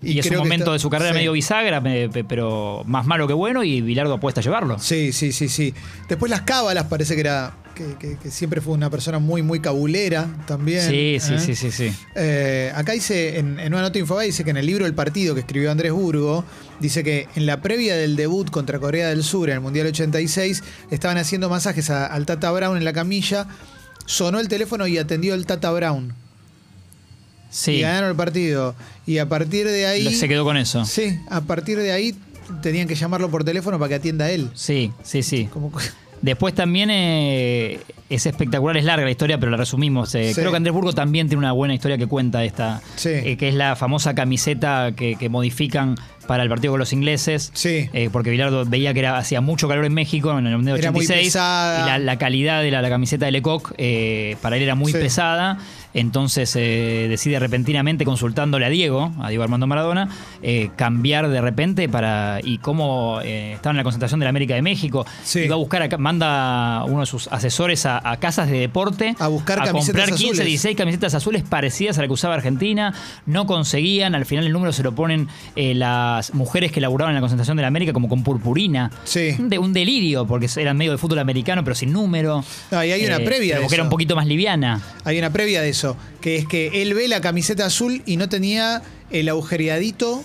Y, 0.03 0.19
es 0.19 0.31
un 0.31 0.39
momento 0.39 0.65
está- 0.65 0.73
de 0.73 0.79
su 0.79 0.89
carrera 0.89 1.11
sí. 1.13 1.19
medio 1.19 1.33
bisagra, 1.33 1.83
pe- 1.83 2.09
pe- 2.09 2.25
pero 2.25 2.83
más 2.87 3.05
malo 3.05 3.27
que 3.27 3.35
bueno, 3.35 3.63
y 3.63 3.83
Bilardo 3.83 4.15
apuesta 4.15 4.41
a 4.41 4.43
llevarlo. 4.43 4.79
Sí, 4.79 5.13
sí, 5.13 5.31
sí, 5.33 5.51
sí. 5.51 5.75
Después 6.09 6.31
las 6.31 6.41
cábalas 6.41 6.85
parece 6.85 7.15
que 7.15 7.21
era. 7.21 7.53
Que, 7.75 7.95
que- 7.99 8.17
que 8.19 8.31
siempre 8.31 8.61
fue 8.61 8.75
una 8.75 8.91
persona 8.91 9.19
muy, 9.19 9.41
muy 9.43 9.61
cabulera 9.61 10.29
también. 10.47 10.83
Sí, 10.83 11.17
sí, 11.21 11.35
¿eh? 11.35 11.39
sí, 11.41 11.55
sí, 11.57 11.71
sí. 11.71 11.93
Eh, 12.15 12.71
acá 12.75 12.93
dice, 12.93 13.39
en, 13.39 13.59
en 13.59 13.73
una 13.73 13.83
nota 13.83 13.95
de 13.95 14.01
Infobae, 14.01 14.27
dice 14.27 14.45
que 14.45 14.51
en 14.51 14.59
el 14.59 14.67
libro 14.67 14.85
El 14.85 14.95
Partido 14.95 15.35
que 15.35 15.41
escribió 15.41 15.71
Andrés 15.71 15.93
Burgo, 15.93 16.45
dice 16.81 17.03
que 17.03 17.27
en 17.37 17.47
la 17.47 17.63
previa 17.63 17.97
del 17.97 18.17
debut 18.17 18.51
contra 18.51 18.79
Corea 18.79 19.09
del 19.09 19.23
Sur 19.25 19.49
en 19.49 19.55
el 19.57 19.61
Mundial 19.63 19.87
86, 19.87 20.63
estaban 20.91 21.17
haciendo 21.17 21.49
masajes 21.49 21.89
a- 21.91 22.07
al 22.07 22.27
Tata 22.27 22.51
Brown 22.51 22.77
en 22.77 22.85
la 22.85 22.93
camilla, 22.93 23.47
sonó 24.05 24.41
el 24.41 24.49
teléfono 24.49 24.87
y 24.87 24.99
atendió 24.99 25.33
el 25.35 25.47
Tata 25.47 25.71
Brown. 25.71 26.09
Y 26.09 26.15
Sí, 27.51 27.81
ganaron 27.81 28.11
el 28.11 28.17
partido. 28.17 28.75
Y 29.07 29.19
a 29.19 29.29
partir 29.29 29.67
de 29.67 29.87
ahí... 29.87 30.15
se 30.15 30.29
quedó 30.29 30.45
con 30.45 30.57
eso. 30.57 30.85
Sí, 30.85 31.19
a 31.31 31.41
partir 31.41 31.79
de 31.79 31.93
ahí 31.93 32.15
tenían 32.63 32.87
que 32.87 32.95
llamarlo 32.95 33.31
por 33.31 33.43
teléfono 33.45 33.79
para 33.79 33.89
que 33.89 33.95
atienda 33.97 34.31
él. 34.31 34.51
Sí, 34.55 34.93
sí, 35.03 35.23
sí. 35.23 35.49
Como, 35.53 35.73
Después 36.23 36.55
también 36.55 36.91
eh, 36.91 37.81
es 38.11 38.27
espectacular, 38.27 38.77
es 38.77 38.85
larga 38.85 39.05
la 39.05 39.11
historia, 39.11 39.39
pero 39.39 39.51
la 39.51 39.57
resumimos. 39.57 40.15
Eh, 40.15 40.35
Sí. 40.35 40.41
Creo 40.41 40.51
que 40.51 40.57
Andrés 40.59 40.75
Burgo 40.75 40.93
también 40.93 41.29
tiene 41.29 41.39
una 41.39 41.53
buena 41.53 41.75
historia 41.75 41.97
que 41.97 42.07
cuenta 42.07 42.45
esta, 42.45 42.83
Sí. 42.97 43.09
eh, 43.11 43.37
que 43.39 43.49
es 43.49 43.55
la 43.55 43.75
famosa 43.77 44.15
camiseta 44.15 44.93
que, 44.95 45.17
que 45.17 45.29
modifican 45.31 45.95
para 46.31 46.45
el 46.45 46.49
partido 46.49 46.73
con 46.75 46.79
los 46.79 46.93
ingleses. 46.93 47.51
Sí. 47.55 47.91
Eh, 47.93 48.09
porque 48.13 48.31
Bilardo 48.31 48.65
veía 48.65 48.95
que 48.95 49.01
era, 49.01 49.19
hacía 49.19 49.41
mucho 49.41 49.67
calor 49.67 49.85
en 49.85 49.93
México 49.95 50.31
en 50.39 50.47
el 50.47 50.55
Mundial 50.57 50.79
Era 50.79 50.93
muy 50.93 51.01
86. 51.05 51.27
pesada. 51.27 51.83
Y 51.83 51.87
la, 51.89 51.99
la 51.99 52.19
calidad 52.19 52.63
de 52.63 52.71
la, 52.71 52.83
la 52.83 52.89
camiseta 52.89 53.27
de 53.27 53.33
Lecoq 53.33 53.73
eh, 53.79 54.37
para 54.41 54.57
él 54.57 54.63
era 54.63 54.77
muy 54.77 54.93
Sí. 54.93 54.99
pesada. 54.99 55.59
Entonces 55.93 56.55
eh, 56.55 57.07
decide 57.09 57.41
repentinamente, 57.41 58.05
consultándole 58.05 58.65
a 58.65 58.69
Diego, 58.69 59.13
a 59.21 59.29
Diego 59.29 59.43
Armando 59.43 59.67
Maradona, 59.67 60.09
eh, 60.41 60.71
cambiar 60.77 61.29
de 61.29 61.41
repente 61.41 61.89
para. 61.89 62.39
Y 62.45 62.59
cómo 62.59 63.19
eh, 63.25 63.55
estaba 63.55 63.73
en 63.73 63.79
la 63.79 63.83
concentración 63.83 64.21
de 64.21 64.25
la 64.25 64.31
América 64.31 64.55
de 64.55 64.63
México. 64.63 65.05
Sí. 65.25 65.41
Iba 65.41 65.55
a 65.57 65.59
buscar, 65.59 65.83
acá, 65.83 65.99
manda 65.99 66.85
uno 66.85 67.01
de 67.01 67.07
sus 67.07 67.27
asesores 67.27 67.87
a, 67.87 68.09
a 68.09 68.19
casas 68.19 68.49
de 68.49 68.61
deporte 68.61 69.17
A 69.19 69.27
buscar 69.27 69.59
a 69.61 69.65
camisetas 69.65 70.03
comprar 70.05 70.17
15, 70.17 70.25
azules. 70.27 70.47
16 70.47 70.77
camisetas 70.77 71.15
azules 71.15 71.43
parecidas 71.43 71.99
a 71.99 72.03
la 72.03 72.07
que 72.07 72.13
usaba 72.13 72.35
Argentina. 72.35 72.95
No 73.27 73.47
conseguían. 73.47 74.15
Al 74.15 74.27
final 74.27 74.47
el 74.47 74.53
número 74.53 74.73
se 74.73 74.85
lo 74.85 74.95
ponen 74.95 75.27
eh, 75.57 75.75
las 76.21 76.35
mujeres 76.35 76.71
que 76.73 76.81
laburaban 76.81 77.13
en 77.13 77.15
la 77.17 77.21
concentración 77.21 77.57
de 77.57 77.63
la 77.63 77.69
América 77.69 77.93
como 77.93 78.09
con 78.09 78.23
purpurina. 78.23 78.91
Sí. 79.05 79.35
Un, 79.39 79.49
de- 79.49 79.59
un 79.59 79.73
delirio, 79.73 80.27
porque 80.27 80.49
eran 80.57 80.77
medio 80.77 80.93
de 80.93 80.99
fútbol 80.99 81.19
americano, 81.19 81.65
pero 81.65 81.75
sin 81.75 81.93
número. 81.93 82.45
No, 82.71 82.85
y 82.85 82.93
hay 82.93 83.05
una 83.07 83.17
Eh, 83.17 83.21
previa 83.25 83.55
pero 83.55 83.61
de 83.61 83.61
Porque 83.63 83.75
era 83.77 83.85
un 83.85 83.91
poquito 83.91 84.15
más 84.17 84.27
liviana. 84.27 84.81
Hay 85.05 85.19
una 85.19 85.33
previa 85.33 85.63
de 85.63 85.71
eso, 85.71 85.97
que 86.21 86.37
es 86.37 86.47
que 86.47 86.83
él 86.83 86.93
ve 86.95 87.09
la 87.09 87.21
camiseta 87.21 87.65
azul 87.67 88.03
y 88.07 88.17
no 88.19 88.29
tenía 88.29 88.83
el 89.11 89.29
agujereadito. 89.29 90.23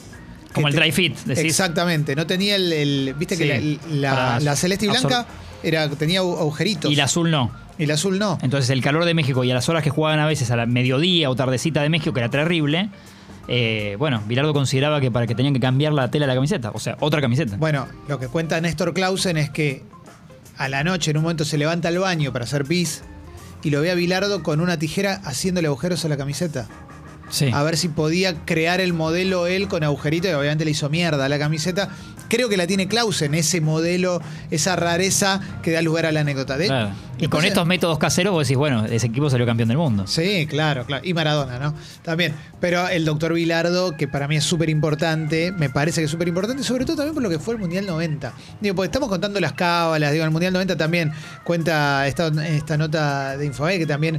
que 0.49 0.53
Como 0.61 0.67
el 0.69 0.75
dry 0.75 0.91
fit, 0.91 1.17
decís. 1.25 1.43
Exactamente, 1.43 2.15
no 2.15 2.25
tenía 2.27 2.55
el. 2.55 2.71
el- 2.71 3.13
Viste 3.17 3.37
que 3.37 3.77
la, 3.91 4.13
la- 4.13 4.39
la 4.39 4.55
celeste 4.55 4.85
y 4.85 4.89
blanca 4.89 5.25
era, 5.63 5.89
tenía 5.89 6.21
agu- 6.21 6.37
agujeritos. 6.39 6.89
Y 6.91 6.93
el 6.93 6.99
azul 7.01 7.29
no. 7.31 7.51
Y 7.77 7.83
el 7.83 7.91
azul 7.91 8.17
no. 8.19 8.37
Entonces 8.41 8.69
el 8.69 8.81
calor 8.81 9.03
de 9.03 9.13
México 9.13 9.43
y 9.43 9.51
a 9.51 9.53
las 9.53 9.67
horas 9.67 9.83
que 9.83 9.89
jugaban 9.89 10.19
a 10.19 10.25
veces 10.27 10.49
a 10.51 10.55
la 10.55 10.65
mediodía 10.65 11.29
o 11.29 11.35
tardecita 11.35 11.81
de 11.81 11.89
México, 11.89 12.13
que 12.13 12.21
era 12.21 12.29
terrible, 12.29 12.89
eh, 13.47 13.95
bueno, 13.99 14.21
Bilardo 14.27 14.53
consideraba 14.53 14.99
que 14.99 15.11
para 15.11 15.27
que 15.27 15.35
tenían 15.35 15.53
que 15.53 15.59
cambiar 15.59 15.93
la 15.93 16.09
tela 16.09 16.25
de 16.25 16.27
la 16.27 16.35
camiseta, 16.35 16.71
o 16.73 16.79
sea, 16.79 16.97
otra 16.99 17.21
camiseta. 17.21 17.57
Bueno, 17.57 17.87
lo 18.07 18.19
que 18.19 18.27
cuenta 18.27 18.59
Néstor 18.59 18.93
Clausen 18.93 19.37
es 19.37 19.49
que 19.49 19.83
a 20.57 20.69
la 20.69 20.83
noche 20.83 21.11
en 21.11 21.17
un 21.17 21.23
momento 21.23 21.45
se 21.45 21.57
levanta 21.57 21.89
al 21.89 21.99
baño 21.99 22.31
para 22.33 22.45
hacer 22.45 22.65
pis 22.65 23.03
y 23.63 23.69
lo 23.69 23.81
ve 23.81 23.91
a 23.91 23.95
Bilardo 23.95 24.43
con 24.43 24.61
una 24.61 24.79
tijera 24.79 25.21
haciéndole 25.23 25.67
agujeros 25.67 26.05
a 26.05 26.09
la 26.09 26.17
camiseta. 26.17 26.67
Sí. 27.27 27.49
a 27.51 27.63
ver 27.63 27.75
si 27.75 27.89
podía 27.89 28.45
crear 28.45 28.79
el 28.79 28.93
modelo 28.93 29.47
él 29.47 29.67
con 29.67 29.83
agujerito 29.83 30.27
y 30.27 30.33
obviamente 30.33 30.63
le 30.63 30.69
hizo 30.69 30.89
mierda 30.89 31.25
a 31.25 31.29
la 31.29 31.39
camiseta. 31.39 31.89
Creo 32.29 32.49
que 32.49 32.57
la 32.57 32.65
tiene 32.67 32.87
Clausen, 32.87 33.35
ese 33.35 33.61
modelo, 33.61 34.21
esa 34.51 34.75
rareza 34.75 35.39
que 35.61 35.71
da 35.71 35.81
lugar 35.81 36.05
a 36.05 36.11
la 36.11 36.21
anécdota. 36.21 36.57
De, 36.57 36.67
Claro. 36.67 36.91
Y 37.17 37.27
con 37.27 37.45
estos 37.45 37.65
métodos 37.65 37.97
caseros 37.97 38.33
vos 38.33 38.45
decís, 38.45 38.57
bueno, 38.57 38.85
ese 38.85 39.07
equipo 39.07 39.29
salió 39.29 39.45
campeón 39.45 39.69
del 39.69 39.77
mundo. 39.77 40.05
Sí, 40.05 40.47
claro, 40.49 40.85
claro. 40.85 41.05
Y 41.05 41.13
Maradona, 41.13 41.59
¿no? 41.59 41.73
También. 42.01 42.33
Pero 42.59 42.87
el 42.89 43.05
doctor 43.05 43.33
Vilardo, 43.33 43.95
que 43.95 44.07
para 44.07 44.27
mí 44.27 44.35
es 44.35 44.43
súper 44.43 44.69
importante, 44.69 45.53
me 45.53 45.69
parece 45.69 46.01
que 46.01 46.05
es 46.05 46.11
súper 46.11 46.27
importante, 46.27 46.61
sobre 46.63 46.83
todo 46.83 46.97
también 46.97 47.13
por 47.13 47.23
lo 47.23 47.29
que 47.29 47.39
fue 47.39 47.53
el 47.53 47.59
Mundial 47.61 47.85
90. 47.85 48.33
Digo, 48.59 48.75
porque 48.75 48.87
estamos 48.87 49.07
contando 49.07 49.39
las 49.39 49.53
cábalas, 49.53 50.11
digo, 50.11 50.25
el 50.25 50.31
Mundial 50.31 50.51
90 50.51 50.75
también 50.75 51.11
cuenta 51.45 52.05
esta, 52.07 52.27
esta 52.47 52.77
nota 52.77 53.37
de 53.37 53.45
Infobae 53.45 53.77
que 53.77 53.85
también, 53.85 54.17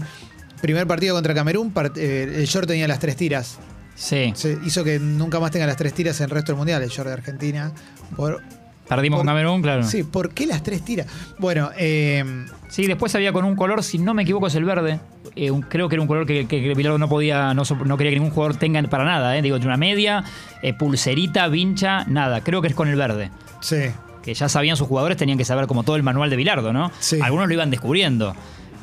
primer 0.62 0.86
partido 0.86 1.14
contra 1.14 1.34
Camerún, 1.34 1.74
part- 1.74 1.96
eh, 1.98 2.22
el 2.36 2.46
short 2.46 2.66
tenía 2.66 2.88
las 2.88 2.98
tres 2.98 3.16
tiras. 3.16 3.58
Sí. 3.96 4.30
Se 4.36 4.58
hizo 4.64 4.84
que 4.84 4.98
nunca 5.00 5.40
más 5.40 5.50
tenga 5.50 5.66
las 5.66 5.76
tres 5.76 5.92
tiras 5.94 6.20
en 6.20 6.24
el 6.24 6.30
resto 6.30 6.52
del 6.52 6.58
Mundial, 6.58 6.82
el 6.82 6.88
short 6.90 7.08
de 7.08 7.14
Argentina. 7.14 7.72
Por, 8.14 8.40
Perdimos 8.88 9.18
con 9.18 9.26
por- 9.26 9.32
Camerún, 9.34 9.62
claro. 9.62 9.82
Sí, 9.82 10.04
¿por 10.04 10.30
qué 10.32 10.46
las 10.46 10.62
tres 10.62 10.84
tiras? 10.84 11.06
Bueno, 11.38 11.70
eh, 11.76 12.24
Sí, 12.68 12.86
después 12.86 13.14
había 13.14 13.32
con 13.32 13.44
un 13.44 13.56
color, 13.56 13.82
si 13.82 13.98
no 13.98 14.12
me 14.12 14.22
equivoco, 14.24 14.46
es 14.48 14.54
el 14.54 14.64
verde. 14.64 15.00
Eh, 15.34 15.50
un- 15.50 15.62
creo 15.62 15.88
que 15.88 15.94
era 15.96 16.02
un 16.02 16.08
color 16.08 16.26
que, 16.26 16.46
que, 16.46 16.62
que 16.74 16.82
no 16.98 17.08
podía, 17.08 17.52
no 17.54 17.64
quería 17.96 18.10
que 18.12 18.16
ningún 18.18 18.30
jugador 18.30 18.56
tenga 18.56 18.82
para 18.84 19.04
nada. 19.04 19.36
Eh. 19.36 19.42
Digo, 19.42 19.56
una 19.56 19.76
media, 19.76 20.22
eh, 20.62 20.72
pulserita, 20.74 21.48
vincha, 21.48 22.04
nada. 22.04 22.42
Creo 22.42 22.60
que 22.62 22.68
es 22.68 22.74
con 22.74 22.88
el 22.88 22.96
verde. 22.96 23.30
sí. 23.60 23.76
Que 24.22 24.34
ya 24.34 24.48
sabían 24.48 24.76
sus 24.76 24.88
jugadores, 24.88 25.16
tenían 25.16 25.38
que 25.38 25.44
saber 25.44 25.68
como 25.68 25.84
todo 25.84 25.94
el 25.94 26.02
manual 26.02 26.28
de 26.30 26.34
Bilardo, 26.34 26.72
¿no? 26.72 26.90
Sí. 26.98 27.20
Algunos 27.22 27.46
lo 27.46 27.54
iban 27.54 27.70
descubriendo. 27.70 28.34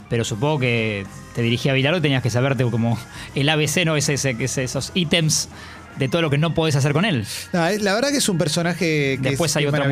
Pero 0.10 0.24
supongo 0.24 0.60
que 0.60 1.06
te 1.36 1.42
dirigía 1.42 1.72
a 1.72 1.76
Bilardo 1.76 1.98
y 1.98 2.02
tenías 2.02 2.22
que 2.22 2.30
saberte 2.30 2.64
como 2.66 2.98
el 3.36 3.50
ABC, 3.50 3.86
¿no? 3.86 3.96
Ese, 3.96 4.14
ese- 4.14 4.64
esos 4.64 4.92
ítems 4.94 5.50
de 5.98 6.08
todo 6.10 6.22
lo 6.22 6.30
que 6.30 6.38
no 6.38 6.54
podés 6.54 6.76
hacer 6.76 6.94
con 6.94 7.06
él. 7.06 7.26
No, 7.54 7.60
la 7.70 7.94
verdad 7.94 8.10
que 8.10 8.18
es 8.18 8.30
un 8.30 8.38
personaje 8.38 9.20
que 9.22 9.30
Después 9.30 9.52
es, 9.52 9.58
hay 9.58 9.66
otra 9.66 9.88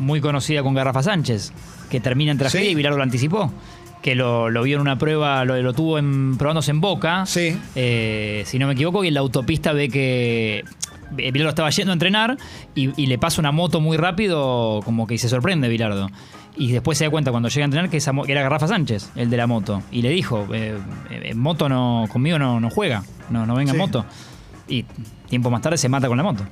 muy, 0.00 0.20
conocida 0.20 0.62
con 0.62 0.74
Garrafa 0.74 1.02
Sánchez, 1.02 1.52
que 1.90 2.00
termina 2.00 2.32
en 2.32 2.38
tragedia 2.38 2.66
Sí. 2.66 2.72
y 2.72 2.74
Bilardo 2.74 2.96
lo 2.98 3.02
anticipó. 3.02 3.52
Que 4.02 4.14
lo, 4.14 4.50
lo 4.50 4.62
vio 4.62 4.76
en 4.76 4.82
una 4.82 4.98
prueba, 4.98 5.44
lo, 5.44 5.60
lo 5.60 5.72
tuvo 5.72 5.98
en, 5.98 6.36
probándose 6.38 6.70
en 6.70 6.80
Boca. 6.80 7.24
Sí. 7.26 7.58
Eh, 7.74 8.44
si 8.46 8.58
no 8.58 8.66
me 8.66 8.74
equivoco, 8.74 9.02
y 9.02 9.08
en 9.08 9.14
la 9.14 9.20
autopista 9.20 9.72
ve 9.72 9.88
que 9.88 10.64
Bilardo 11.10 11.50
estaba 11.50 11.70
yendo 11.70 11.92
a 11.92 11.94
entrenar 11.94 12.36
y, 12.74 12.90
y 13.00 13.06
le 13.06 13.18
pasa 13.18 13.40
una 13.40 13.52
moto 13.52 13.80
muy 13.80 13.96
rápido, 13.96 14.80
como 14.84 15.06
que 15.06 15.18
se 15.18 15.28
sorprende 15.28 15.68
Bilardo. 15.68 16.10
Y 16.58 16.72
después 16.72 16.96
se 16.96 17.04
da 17.04 17.10
cuenta 17.10 17.30
cuando 17.30 17.48
llega 17.50 17.64
a 17.64 17.66
entrenar 17.66 17.90
que, 17.90 17.98
esa 17.98 18.12
que 18.24 18.32
era 18.32 18.42
Garrafa 18.42 18.66
Sánchez, 18.66 19.10
el 19.14 19.28
de 19.28 19.36
la 19.36 19.46
moto. 19.46 19.82
Y 19.90 20.00
le 20.02 20.08
dijo, 20.08 20.46
eh, 20.54 20.78
eh, 21.10 21.34
moto 21.34 21.68
no, 21.68 22.06
conmigo 22.10 22.38
no, 22.38 22.60
no 22.60 22.70
juega, 22.70 23.04
no, 23.28 23.44
no 23.44 23.54
venga 23.54 23.72
en 23.72 23.76
Sí. 23.76 23.80
moto. 23.82 24.06
Y 24.66 24.84
tiempo 25.28 25.50
más 25.50 25.60
tarde 25.60 25.76
se 25.76 25.88
mata 25.90 26.08
con 26.08 26.16
la 26.16 26.22
moto. 26.22 26.44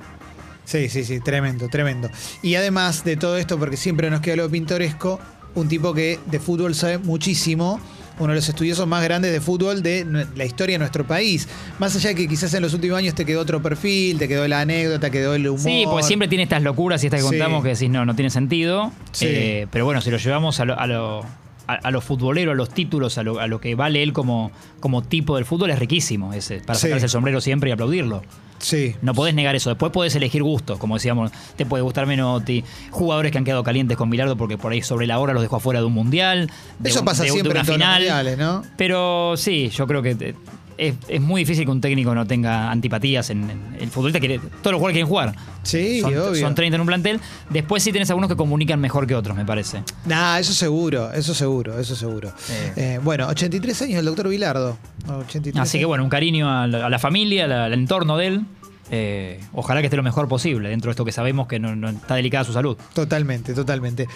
Sí, 0.63 0.89
sí, 0.89 1.03
sí, 1.03 1.19
tremendo, 1.19 1.69
tremendo. 1.69 2.09
Y 2.43 2.55
además 2.55 3.03
de 3.03 3.17
todo 3.17 3.37
esto, 3.37 3.57
porque 3.57 3.77
siempre 3.77 4.09
nos 4.09 4.21
queda 4.21 4.35
lo 4.37 4.49
pintoresco, 4.49 5.19
un 5.55 5.67
tipo 5.67 5.93
que 5.93 6.19
de 6.27 6.39
fútbol 6.39 6.75
sabe 6.75 6.97
muchísimo, 6.97 7.79
uno 8.19 8.29
de 8.29 8.35
los 8.35 8.47
estudiosos 8.49 8.87
más 8.87 9.03
grandes 9.03 9.31
de 9.31 9.41
fútbol 9.41 9.83
de 9.83 10.05
la 10.35 10.45
historia 10.45 10.75
de 10.75 10.79
nuestro 10.79 11.05
país. 11.05 11.47
Más 11.79 11.95
allá 11.95 12.09
de 12.09 12.15
que 12.15 12.27
quizás 12.27 12.53
en 12.53 12.61
los 12.61 12.73
últimos 12.73 12.97
años 12.97 13.13
te 13.15 13.25
quedó 13.25 13.41
otro 13.41 13.61
perfil, 13.61 14.17
te 14.17 14.27
quedó 14.27 14.47
la 14.47 14.61
anécdota, 14.61 15.09
quedó 15.09 15.35
el 15.35 15.47
humor. 15.47 15.59
Sí, 15.61 15.83
porque 15.85 16.03
siempre 16.03 16.27
tiene 16.27 16.43
estas 16.43 16.61
locuras 16.63 17.03
y 17.03 17.07
estas 17.07 17.19
que 17.21 17.27
Sí. 17.29 17.29
contamos 17.37 17.63
que 17.63 17.69
decís, 17.69 17.89
no, 17.89 18.05
no 18.05 18.15
tiene 18.15 18.29
sentido. 18.29 18.91
Sí. 19.11 19.25
Eh, 19.29 19.67
pero 19.71 19.85
bueno, 19.85 20.01
si 20.01 20.11
lo 20.11 20.17
llevamos 20.17 20.59
a 20.59 20.65
lo, 20.65 20.79
a 20.79 20.87
lo, 20.87 21.25
a, 21.67 21.73
a 21.75 21.91
lo 21.91 22.01
futbolero, 22.01 22.51
a 22.51 22.55
los 22.55 22.69
títulos, 22.69 23.17
a 23.17 23.23
lo, 23.23 23.39
a 23.39 23.47
lo 23.47 23.59
que 23.61 23.75
vale 23.75 24.01
él 24.03 24.13
como, 24.13 24.51
como 24.79 25.01
tipo 25.03 25.35
del 25.35 25.45
fútbol, 25.45 25.69
es 25.71 25.79
riquísimo 25.79 26.33
ese, 26.33 26.59
para 26.59 26.77
Sí. 26.77 26.83
sacarse 26.87 27.05
el 27.05 27.09
sombrero 27.09 27.41
siempre 27.41 27.69
y 27.69 27.73
aplaudirlo. 27.73 28.21
Sí. 28.57 28.95
No 29.01 29.13
podés 29.13 29.35
negar 29.35 29.53
eso. 29.55 29.69
Después 29.69 29.91
podés 29.91 30.15
elegir 30.15 30.41
gustos, 30.41 30.79
como 30.79 30.95
decíamos. 30.95 31.31
Te 31.57 31.65
puede 31.65 31.83
gustar 31.83 32.07
Menotti. 32.07 32.63
Jugadores 32.89 33.31
que 33.31 33.37
han 33.37 33.43
quedado 33.43 33.63
calientes 33.63 33.97
con 33.97 34.09
Bilardo 34.09 34.37
porque 34.37 34.57
por 34.57 34.71
ahí 34.71 34.81
sobre 34.81 35.05
la 35.07 35.19
hora 35.19 35.33
los 35.33 35.41
dejó 35.43 35.57
afuera 35.57 35.81
de 35.81 35.85
un 35.85 35.93
mundial. 35.93 36.49
de 36.79 36.89
Eso 36.89 36.99
un- 36.99 37.05
pasa 37.05 37.23
de- 37.23 37.27
de 37.29 37.33
siempre 37.33 37.51
una 37.51 37.59
en 37.61 37.67
los 37.67 37.75
final. 37.75 37.93
mundiales, 38.01 38.37
¿no? 38.37 38.63
Pero 38.77 39.33
sí, 39.37 39.69
yo 39.69 39.85
creo 39.87 40.01
que 40.01 40.11
eh, 40.11 40.35
es, 40.77 40.93
es 41.07 41.21
muy 41.21 41.41
difícil 41.41 41.65
que 41.65 41.71
un 41.71 41.81
técnico 41.81 42.13
no 42.15 42.25
tenga 42.25 42.71
antipatías 42.71 43.29
en, 43.29 43.49
en- 43.49 43.77
el 43.79 43.89
futbolista. 43.89 44.19
Quiere, 44.19 44.39
todos 44.39 44.71
los 44.71 44.79
jugadores 44.79 44.93
quieren 44.93 45.07
jugar. 45.07 45.35
Sí, 45.63 46.01
son, 46.01 46.13
obvio. 46.17 46.35
son 46.35 46.55
30 46.55 46.75
en 46.75 46.81
un 46.81 46.87
plantel. 46.87 47.19
Después 47.49 47.81
sí 47.83 47.91
tenés 47.91 48.09
algunos 48.09 48.29
que 48.29 48.35
comunican 48.35 48.79
mejor 48.79 49.07
que 49.07 49.15
otros, 49.15 49.35
me 49.35 49.45
parece. 49.45 49.83
Nah, 50.05 50.37
eso 50.39 50.53
seguro, 50.53 51.11
eso 51.13 51.33
seguro, 51.33 51.79
eso 51.79 51.95
seguro. 51.95 52.29
Eh. 52.49 52.73
Eh, 52.75 52.99
bueno, 53.03 53.27
83 53.27 53.81
años 53.83 53.99
el 53.99 54.05
doctor 54.05 54.27
Vilardo. 54.29 54.77
83 55.07 55.61
Así 55.61 55.79
que 55.79 55.85
bueno, 55.85 56.03
un 56.03 56.09
cariño 56.09 56.49
a 56.49 56.67
la, 56.67 56.85
a 56.85 56.89
la 56.89 56.99
familia, 56.99 57.45
al 57.65 57.73
entorno 57.73 58.17
de 58.17 58.27
él. 58.27 58.45
Eh, 58.91 59.39
ojalá 59.53 59.81
que 59.81 59.87
esté 59.87 59.97
lo 59.97 60.03
mejor 60.03 60.27
posible 60.27 60.69
dentro 60.69 60.89
de 60.89 60.91
esto 60.91 61.03
que 61.03 61.11
sabemos 61.11 61.47
que 61.47 61.57
no, 61.57 61.75
no 61.75 61.89
está 61.89 62.13
delicada 62.13 62.43
su 62.43 62.53
salud. 62.53 62.77
Totalmente, 62.93 63.55
totalmente. 63.55 64.07